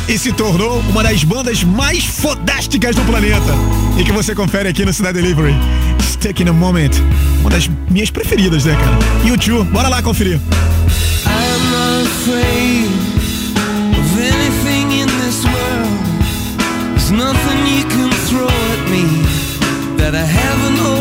e 0.09 0.19
se 0.19 0.33
tornou 0.33 0.81
uma 0.89 1.03
das 1.03 1.25
bandas 1.25 1.65
mais 1.65 2.05
fodásticas 2.05 2.95
do 2.95 3.03
planeta. 3.03 3.55
E 3.99 4.05
que 4.05 4.13
você 4.13 4.35
confere 4.35 4.69
aqui 4.69 4.85
no 4.85 4.93
Cidade 4.93 5.21
Delivery. 5.21 5.55
Stuck 6.01 6.43
in 6.43 6.49
a 6.49 6.53
Moment. 6.53 6.93
Uma 7.41 7.51
das 7.51 7.69
minhas 7.91 8.11
preferidas, 8.11 8.65
né, 8.65 8.77
cara? 8.77 8.99
YouTube, 9.25 9.69
bora 9.71 9.89
lá 9.89 10.03
conferir. 10.03 10.41
I'm 11.27 12.05
afraid 12.05 12.91
of 13.99 14.21
anything 14.21 15.01
in 15.01 15.07
this 15.25 15.45
world. 15.45 15.97
There's 16.95 17.11
nothing 17.11 17.67
you 17.67 17.85
can 17.87 18.11
throw 18.29 18.47
at 18.47 18.91
me 18.91 19.05
that 19.99 20.15
I 20.15 20.25
haven't 20.25 20.96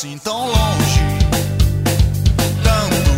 assim 0.00 0.16
tão 0.24 0.46
longe, 0.46 1.00
tanto 2.64 3.10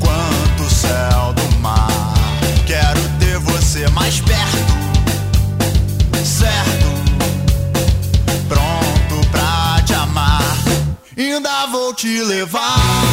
quanto 0.00 0.62
o 0.62 0.70
céu 0.70 1.34
do 1.34 1.58
mar. 1.58 2.14
Quero 2.66 3.00
ter 3.20 3.38
você 3.40 3.86
mais 3.88 4.22
perto, 4.22 4.72
certo? 6.24 6.86
pronto 8.48 9.28
pra 9.30 9.82
te 9.84 9.92
amar. 9.92 10.56
Ainda 11.14 11.66
vou 11.66 11.92
te 11.92 12.22
levar 12.22 13.07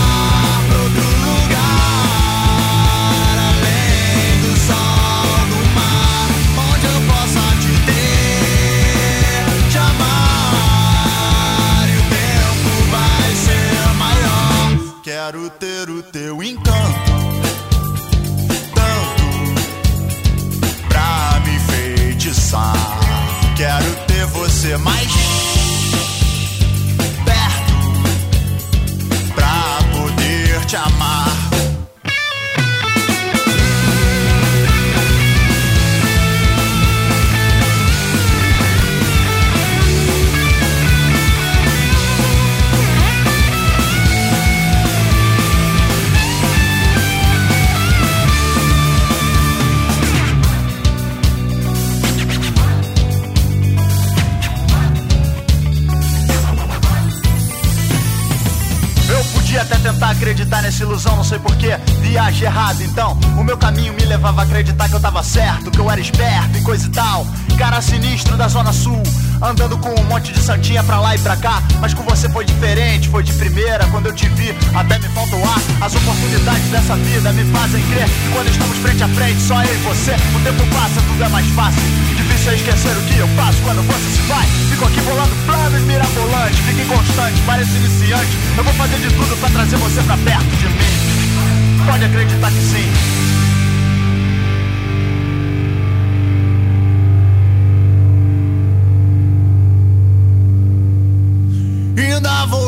levava 64.15 64.41
a 64.41 64.43
acreditar 64.45 64.87
que 64.87 64.95
eu 64.95 64.99
tava 65.01 65.21
certo, 65.21 65.69
que 65.69 65.77
eu 65.77 65.91
era 65.91 65.99
esperto 65.99 66.57
e 66.57 66.61
coisa 66.61 66.87
e 66.87 66.89
tal. 66.89 67.27
Cara 67.57 67.81
sinistro 67.81 68.37
da 68.37 68.47
Zona 68.47 68.71
Sul, 68.71 69.03
andando 69.41 69.77
com 69.77 69.89
um 69.89 70.03
monte 70.05 70.31
de 70.31 70.39
santinha 70.39 70.81
pra 70.83 71.01
lá 71.01 71.15
e 71.15 71.19
pra 71.19 71.35
cá. 71.35 71.61
Mas 71.81 71.93
com 71.93 72.01
você 72.03 72.29
foi 72.29 72.45
diferente, 72.45 73.09
foi 73.09 73.23
de 73.23 73.33
primeira. 73.33 73.85
Quando 73.87 74.05
eu 74.05 74.13
te 74.13 74.29
vi, 74.29 74.55
até 74.73 74.99
me 74.99 75.09
falta 75.09 75.35
o 75.35 75.43
ar. 75.43 75.59
As 75.81 75.93
oportunidades 75.95 76.63
dessa 76.69 76.95
vida 76.95 77.33
me 77.33 77.43
fazem 77.51 77.83
crer 77.87 78.07
que 78.07 78.29
quando 78.31 78.47
estamos 78.47 78.77
frente 78.77 79.03
a 79.03 79.07
frente, 79.09 79.41
só 79.41 79.61
eu 79.61 79.73
e 79.73 79.77
você, 79.83 80.11
o 80.11 80.39
tempo 80.39 80.65
passa, 80.73 81.01
tudo 81.07 81.23
é 81.23 81.29
mais 81.29 81.47
fácil. 81.47 81.81
Difícil 82.15 82.51
é 82.51 82.55
esquecer 82.55 82.95
o 82.95 83.01
que 83.01 83.19
eu 83.19 83.27
faço 83.35 83.57
quando 83.63 83.85
você 83.85 84.09
se 84.15 84.21
vai. 84.29 84.47
Fico 84.69 84.85
aqui 84.85 85.01
bolando 85.01 85.35
planos 85.45 85.81
mirabolantes, 85.81 86.59
fique 86.59 86.85
constante, 86.85 87.41
pareço 87.41 87.75
iniciante. 87.75 88.31
Eu 88.55 88.63
vou 88.63 88.73
fazer 88.75 88.97
de 88.97 89.13
tudo 89.13 89.37
pra 89.41 89.49
trazer 89.49 89.75
você 89.75 90.01
pra 90.03 90.15
perto 90.15 90.55
de 90.55 90.67
mim. 90.67 91.85
Pode 91.85 92.05
acreditar 92.05 92.49
que 92.49 92.61
sim. 92.61 93.34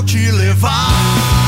Te 0.08 0.32
levar 0.32 1.47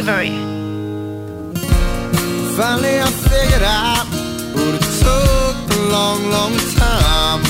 Delivery. 0.00 0.30
Finally, 2.56 3.00
I 3.00 3.10
figured 3.28 3.62
out, 3.62 4.06
but 4.54 4.72
it 4.80 4.86
took 5.04 5.56
a 5.76 5.80
long, 5.92 6.20
long 6.30 6.56
time. 6.80 7.42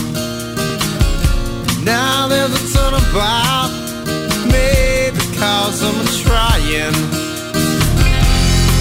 Now 1.84 2.26
there's 2.26 2.50
a 2.50 2.62
turnabout, 2.74 3.70
maybe 4.50 5.22
cause 5.38 5.78
I'm 5.88 6.00
trying. 6.26 6.96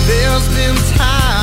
There's 0.10 0.48
been 0.58 0.78
time, 0.98 1.39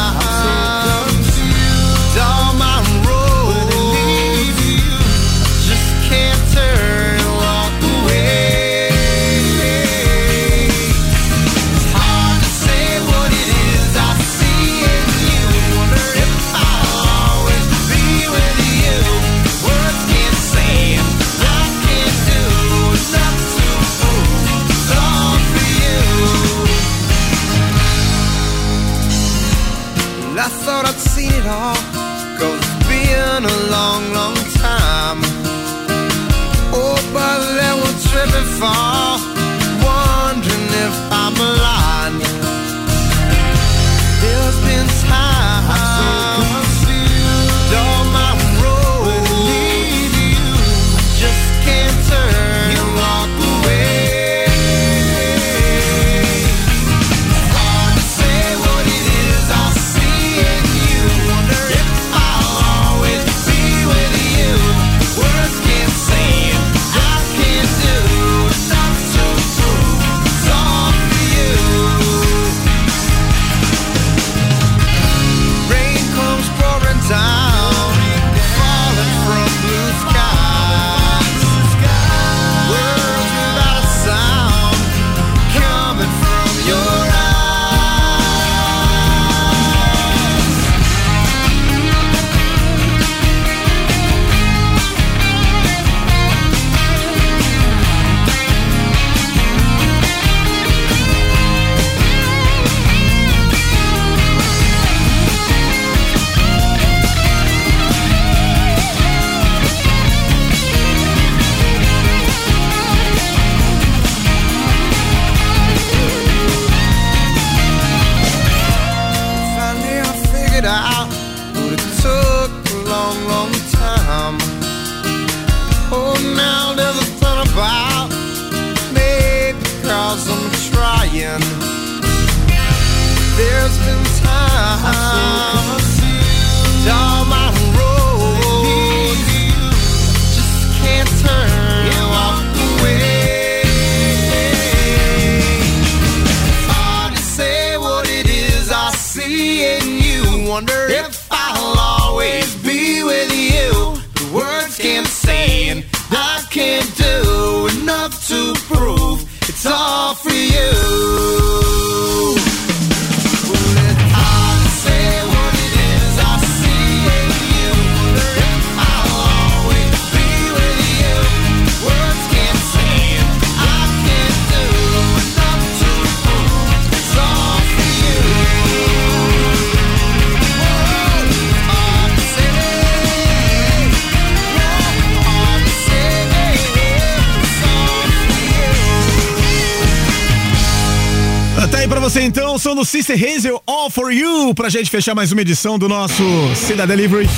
pra 194.66 194.70
gente 194.70 194.90
fechar 194.90 195.14
mais 195.14 195.30
uma 195.30 195.42
edição 195.42 195.78
do 195.78 195.88
nosso 195.88 196.24
Cida 196.56 196.84
Delivery. 196.88 197.30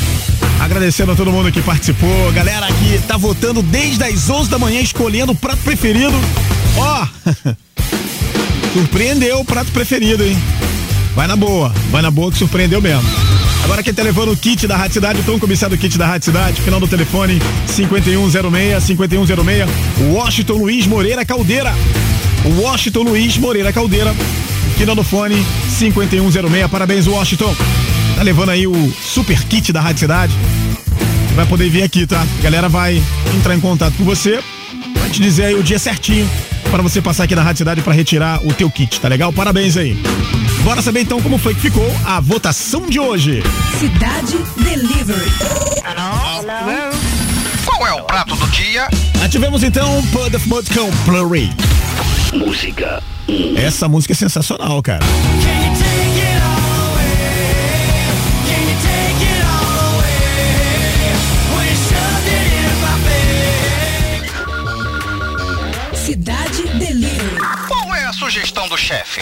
Agradecendo 0.60 1.12
a 1.12 1.14
todo 1.14 1.30
mundo 1.30 1.52
que 1.52 1.60
participou, 1.60 2.32
galera 2.32 2.66
que 2.68 2.98
tá 3.06 3.18
votando 3.18 3.60
desde 3.60 4.02
as 4.02 4.30
11 4.30 4.48
da 4.48 4.58
manhã, 4.58 4.80
escolhendo 4.80 5.32
o 5.32 5.34
prato 5.34 5.58
preferido. 5.58 6.14
Ó, 6.78 7.06
surpreendeu 8.72 9.40
o 9.40 9.44
prato 9.44 9.70
preferido, 9.72 10.24
hein? 10.24 10.38
Vai 11.14 11.26
na 11.26 11.36
boa, 11.36 11.68
vai 11.90 12.00
na 12.00 12.10
boa 12.10 12.32
que 12.32 12.38
surpreendeu 12.38 12.80
mesmo. 12.80 13.06
Agora 13.62 13.82
quem 13.82 13.92
tá 13.92 14.02
levando 14.02 14.32
o 14.32 14.36
kit 14.36 14.66
da 14.66 14.78
Rádio 14.78 14.94
Cidade, 14.94 15.20
o 15.20 15.24
Tom 15.24 15.38
cobiçado 15.38 15.76
kit 15.76 15.98
da 15.98 16.06
Rádio 16.06 16.24
Cidade, 16.24 16.62
final 16.62 16.80
do 16.80 16.88
telefone 16.88 17.42
5106, 17.66 18.84
5106, 18.84 19.68
Washington 20.14 20.54
Luiz 20.54 20.86
Moreira 20.86 21.26
Caldeira. 21.26 21.74
Washington 22.58 23.02
Luiz 23.02 23.36
Moreira 23.36 23.70
Caldeira, 23.72 24.14
final 24.78 24.94
do 24.94 25.02
fone 25.02 25.44
5106, 25.76 26.70
parabéns 26.70 27.08
Washington. 27.08 27.52
Tá 28.14 28.22
levando 28.22 28.50
aí 28.50 28.64
o 28.64 28.92
super 28.92 29.42
kit 29.44 29.72
da 29.72 29.80
Rádio 29.80 29.98
Cidade. 30.00 30.32
Vai 31.34 31.44
poder 31.46 31.68
vir 31.68 31.82
aqui, 31.82 32.06
tá? 32.06 32.22
A 32.22 32.42
galera 32.42 32.68
vai 32.68 33.02
entrar 33.36 33.56
em 33.56 33.60
contato 33.60 33.94
com 33.96 34.04
você, 34.04 34.40
vai 34.96 35.10
te 35.10 35.20
dizer 35.20 35.46
aí 35.46 35.54
o 35.56 35.64
dia 35.64 35.80
certinho 35.80 36.30
para 36.70 36.80
você 36.80 37.02
passar 37.02 37.24
aqui 37.24 37.34
na 37.34 37.42
Rádio 37.42 37.58
Cidade 37.58 37.82
para 37.82 37.92
retirar 37.92 38.40
o 38.46 38.54
teu 38.54 38.70
kit, 38.70 39.00
tá 39.00 39.08
legal? 39.08 39.32
Parabéns 39.32 39.76
aí. 39.76 40.00
Bora 40.62 40.80
saber 40.80 41.00
então 41.00 41.20
como 41.20 41.38
foi 41.38 41.54
que 41.54 41.60
ficou 41.60 41.90
a 42.04 42.20
votação 42.20 42.86
de 42.86 43.00
hoje. 43.00 43.42
Cidade 43.80 44.38
Delivery. 44.62 45.32
Qual 47.68 47.86
é 47.86 47.92
o 47.92 48.02
prato 48.02 48.34
do 48.34 48.46
dia? 48.48 48.88
Ativemos 49.22 49.62
então 49.62 50.02
Pud 50.06 50.34
of 50.34 50.48
Mud 50.48 50.66
com 50.70 50.90
Plurry. 51.04 51.50
Música 52.32 53.02
Essa 53.56 53.86
música 53.86 54.14
é 54.14 54.16
sensacional, 54.16 54.82
cara. 54.82 55.04
Cidade 65.92 66.62
Delivery. 66.78 67.36
Qual 67.68 67.94
é 67.94 68.04
a 68.06 68.12
sugestão 68.14 68.66
do 68.66 68.78
chefe? 68.78 69.20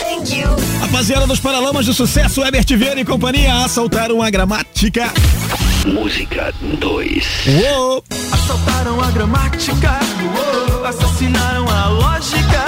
Rapaziada 0.81 1.27
dos 1.27 1.41
Paralamas 1.41 1.87
do 1.87 1.93
Sucesso, 1.93 2.45
Herbert 2.45 2.67
Vieira 2.69 3.01
e 3.01 3.05
companhia 3.05 3.65
assaltaram 3.65 4.23
a 4.23 4.31
gramática. 4.31 5.13
Música 5.87 6.53
2 6.81 7.47
Uou! 7.47 8.03
Assaltaram 8.33 9.01
a 9.01 9.11
gramática, 9.13 10.01
uou, 10.35 10.85
assassinaram 10.85 11.65
a 11.69 11.89
lógica, 11.89 12.65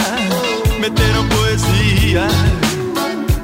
meteram 0.80 1.28
poesia 1.28 2.28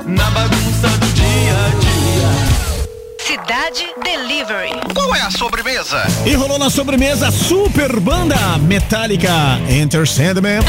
na 0.07 0.31
bagunça 0.31 0.89
do 0.89 1.07
dia 1.14 1.53
a 1.53 1.70
dia. 1.81 3.25
Cidade 3.27 3.85
Delivery. 4.05 4.95
Qual 4.95 5.12
é 5.14 5.22
a 5.22 5.31
sobremesa? 5.33 6.05
E 6.25 6.35
rolou 6.35 6.59
na 6.59 6.70
sobremesa 6.70 7.33
Super 7.33 7.99
Banda 7.99 8.37
Metallica 8.59 9.59
Enter 9.68 10.07
Sandman. 10.07 10.61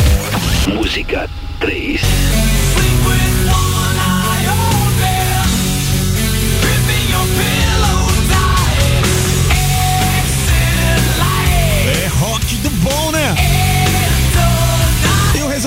Música 0.67 1.29
3 1.59 2.01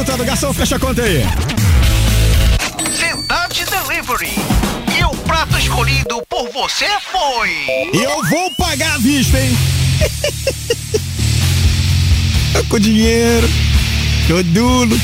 E 0.09 0.11
o 0.11 0.12
resultado, 0.12 0.24
garçom, 0.24 0.54
fecha 0.54 0.76
a 0.76 0.78
conta 0.78 1.02
aí. 1.02 1.22
Cidade 2.96 3.66
Delivery. 3.66 4.32
E 4.98 5.04
o 5.04 5.11
prato 5.24 5.59
escolhido 5.59 6.22
por 6.30 6.48
você 6.50 6.86
foi. 7.12 7.50
Eu 7.92 8.24
vou 8.24 8.50
pagar 8.56 8.94
à 8.94 8.98
vista, 8.98 9.38
hein? 9.38 9.54
Tô 12.54 12.64
com 12.70 12.78
dinheiro. 12.78 13.46
Tô 14.26 14.42
duro. 14.44 14.98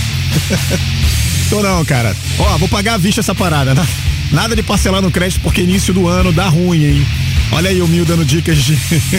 Tô 1.51 1.61
não, 1.61 1.85
cara. 1.85 2.17
Ó, 2.39 2.57
vou 2.57 2.69
pagar 2.69 2.95
à 2.95 2.99
vista 2.99 3.21
essa 3.21 3.35
parada. 3.35 3.75
né? 3.75 3.87
Nada 4.33 4.57
de 4.57 4.63
parcelar 4.63 5.03
no 5.03 5.11
crédito 5.11 5.43
porque 5.43 5.61
início 5.61 5.93
do 5.93 6.09
ano 6.09 6.33
dá 6.33 6.49
ruim, 6.49 6.83
hein? 6.83 7.07
Olha 7.53 7.69
aí 7.69 7.83
o 7.83 7.87
Mil 7.87 8.07
dando 8.07 8.25
dicas 8.25 8.57
de 8.57 8.75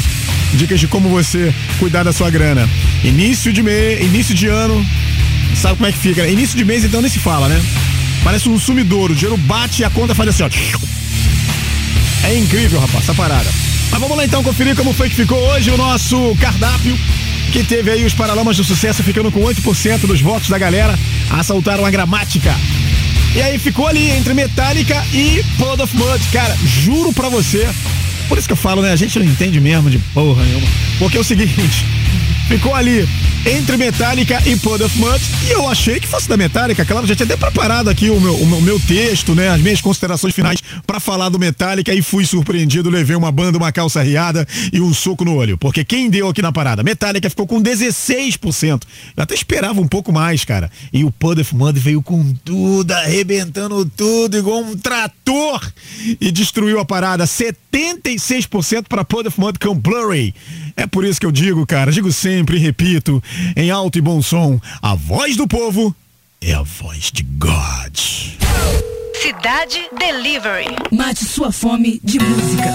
dicas 0.57 0.79
de 0.79 0.88
como 0.88 1.09
você 1.09 1.53
cuidar 1.77 2.01
da 2.01 2.11
sua 2.11 2.31
grana. 2.31 2.67
Início 3.03 3.53
de 3.53 3.61
mês, 3.61 4.03
início 4.03 4.33
de 4.33 4.47
ano, 4.47 4.83
sabe 5.56 5.76
como 5.76 5.88
é 5.88 5.91
que 5.91 5.97
fica? 5.97 6.24
né? 6.24 6.32
Início 6.32 6.58
de 6.58 6.66
mês 6.66 6.84
então 6.84 7.01
nem 7.01 7.10
se 7.10 7.20
fala, 7.20 7.47
né? 7.47 7.62
Parece 8.24 8.49
um 8.49 8.60
sumidouro, 8.60 9.14
o 9.14 9.16
dinheiro 9.16 9.38
bate 9.38 9.82
e 9.82 9.86
a 9.86 9.89
conta 9.89 10.16
faz 10.16 10.30
assim, 10.30 10.43
ó. 10.43 10.49
É 12.28 12.38
incrível, 12.38 12.80
rapaz, 12.80 13.03
essa 13.03 13.14
parada. 13.14 13.49
Mas 13.91 13.99
vamos 13.99 14.18
lá 14.18 14.26
então 14.26 14.43
conferir 14.43 14.76
como 14.76 14.93
foi 14.93 15.10
que 15.10 15.16
ficou 15.16 15.38
hoje 15.38 15.70
o 15.70 15.78
nosso 15.78 16.36
cardápio, 16.39 16.97
que 17.51 17.64
teve 17.64 17.91
aí 17.91 18.03
os 18.03 18.14
Paralamas 18.14 18.58
do 18.58 18.64
Sucesso 18.64 19.03
ficando 19.03 19.32
com 19.32 19.41
8% 19.41 20.08
dos 20.08 20.22
votos 20.22 20.49
da 20.49 20.58
galera, 20.58 20.97
assaltaram 21.30 21.86
a 21.86 21.91
gramática. 21.91 22.53
E 23.36 23.41
aí 23.41 23.60
ficou 23.60 23.88
ali 23.88 24.10
entre 24.12 24.34
Metallica 24.34 25.06
e 25.14 25.43
Pod 25.58 25.82
of 25.82 25.95
Mud. 25.95 26.28
Cara, 26.32 26.58
juro 26.66 27.14
pra 27.14 27.30
você, 27.30 27.70
por 28.28 28.38
isso 28.38 28.47
que 28.47 28.53
eu 28.53 28.58
falo, 28.58 28.82
né? 28.82 28.91
A 28.91 28.95
gente 28.95 29.20
não 29.20 29.26
entende 29.26 29.60
mesmo 29.60 29.89
de 29.89 29.99
porra 29.99 30.43
nenhuma. 30.43 30.68
Porque 30.97 31.18
é 31.18 31.20
o 31.20 31.24
seguinte, 31.24 31.86
ficou 32.49 32.74
ali 32.74 33.08
entre 33.46 33.78
Metallica 33.78 34.41
e 34.46 34.56
Pod 34.58 34.84
of 34.84 34.98
Mud. 34.98 35.22
E 35.48 35.52
eu 35.52 35.68
achei 35.70 36.00
que 36.00 36.08
fosse 36.08 36.28
da 36.28 36.36
Metallica, 36.36 36.84
claro, 36.84 37.06
já 37.06 37.16
tinha 37.16 37.26
até 37.26 37.38
preparado 37.38 37.89
aqui 37.89 38.10
o 38.10 38.20
meu, 38.20 38.36
o 38.36 38.46
meu, 38.48 38.62
meu 38.62 38.80
texto, 38.80 39.36
né? 39.36 39.50
As 39.50 39.62
minhas 39.62 39.80
considerações 39.80 40.34
finais 40.34 40.60
pra 40.88 41.00
falar 41.00 41.30
do 41.30 41.38
Metallica 41.38 41.93
e 41.93 42.02
fui 42.02 42.26
surpreendido, 42.26 42.89
levei 42.89 43.16
uma 43.16 43.32
banda, 43.32 43.58
uma 43.58 43.72
calça 43.72 44.02
riada 44.02 44.48
e 44.74 44.82
um 44.82 44.93
soco 44.93 45.24
no 45.24 45.36
olho. 45.36 45.58
Porque 45.58 45.86
quem 45.86 46.10
deu 46.10 46.28
aqui 46.28 46.41
na 46.41 46.52
parada? 46.52 46.82
Metallica 46.82 47.30
ficou 47.30 47.46
com 47.46 47.62
16%. 47.62 48.82
Eu 49.16 49.24
até 49.24 49.36
esperava 49.36 49.80
um 49.80 49.88
pouco 49.88 50.12
mais, 50.12 50.43
cara. 50.43 50.72
E 50.91 51.04
o 51.04 51.12
Pod 51.12 51.39
of 51.39 51.56
Mud 51.56 51.80
veio 51.80 52.02
com 52.02 52.34
tudo, 52.43 52.91
arrebentando 52.91 53.86
tudo, 53.86 54.38
igual 54.38 54.62
um 54.62 54.76
trator 54.76 55.62
e 56.20 56.32
destruiu 56.32 56.80
a 56.80 56.86
parada. 56.86 57.26
76% 57.26 58.86
para 58.89 59.06
Pod 59.06 59.28
of 59.28 59.39
Mud 59.39 59.60
com 59.60 59.76
Blurry. 59.76 60.34
É 60.76 60.86
por 60.88 61.06
isso 61.06 61.20
que 61.20 61.26
eu 61.26 61.32
digo, 61.32 61.66
cara, 61.66 61.91
digo 61.91 62.12
sempre 62.12 62.58
e 62.58 62.60
repito, 62.60 63.24
em 63.55 63.71
alto 63.71 63.97
e 63.97 64.01
bom 64.01 64.21
som, 64.21 64.59
a 64.81 64.95
voz 64.95 65.36
do 65.36 65.47
povo 65.47 65.95
é 66.41 66.53
a 66.53 66.61
voz 66.61 67.11
de 67.11 67.23
God. 67.23 67.97
Cidade 69.21 69.79
Delivery. 69.97 70.67
Mate 70.91 71.25
sua 71.25 71.51
fome 71.51 71.99
de 72.03 72.19
música. 72.19 72.71